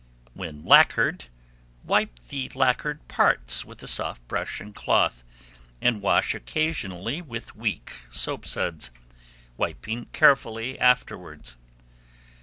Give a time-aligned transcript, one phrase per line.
[0.33, 1.25] When lacquered,
[1.83, 5.23] wipe the lacquered parts with a soft brush and cloth,
[5.79, 8.89] and wash occasionally with weak soapsuds,
[9.57, 11.55] wiping carefully afterwards.